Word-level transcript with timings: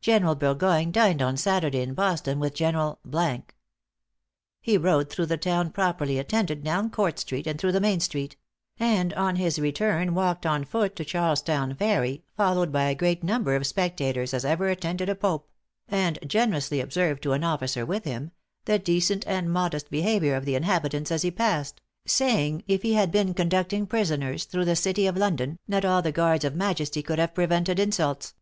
General 0.00 0.36
Burgoyne 0.36 0.92
dined 0.92 1.20
on 1.20 1.36
Saturday 1.36 1.80
in 1.80 1.92
Boston 1.92 2.38
with 2.38 2.54
General. 2.54 3.00
He 4.60 4.78
rode 4.78 5.10
through 5.10 5.26
the 5.26 5.36
town 5.36 5.72
properly 5.72 6.16
attended, 6.16 6.62
down 6.62 6.90
Court 6.90 7.18
street 7.18 7.44
and 7.48 7.58
through 7.60 7.72
the 7.72 7.80
main 7.80 7.98
street; 7.98 8.36
and 8.78 9.12
on 9.14 9.34
his 9.34 9.58
return 9.58 10.14
walked 10.14 10.46
on 10.46 10.62
foot 10.64 10.94
to 10.94 11.04
Charlestown 11.04 11.74
Ferry, 11.74 12.22
followed 12.36 12.70
by 12.70 12.84
a 12.84 12.94
great 12.94 13.24
number 13.24 13.56
of 13.56 13.66
spectators 13.66 14.32
as 14.32 14.44
ever 14.44 14.68
attended 14.68 15.08
a 15.08 15.16
Pope; 15.16 15.50
and 15.88 16.20
generously 16.24 16.78
observed 16.78 17.20
to 17.24 17.32
an 17.32 17.42
officer 17.42 17.84
with 17.84 18.04
him, 18.04 18.30
the 18.66 18.78
decent 18.78 19.26
and 19.26 19.52
modest 19.52 19.90
behavior 19.90 20.36
of 20.36 20.44
the 20.44 20.54
inhabitants 20.54 21.10
as 21.10 21.22
he 21.22 21.32
passed; 21.32 21.80
saying, 22.06 22.62
if 22.68 22.82
he 22.82 22.94
had 22.94 23.10
been 23.10 23.34
conducting 23.34 23.88
prisoners 23.88 24.44
through 24.44 24.66
the 24.66 24.76
city 24.76 25.08
of 25.08 25.16
London, 25.16 25.58
not 25.66 25.84
all 25.84 26.00
the 26.00 26.12
Guards 26.12 26.44
of 26.44 26.54
Majesty 26.54 27.02
could 27.02 27.18
have 27.18 27.34
prevented 27.34 27.80
insults. 27.80 28.34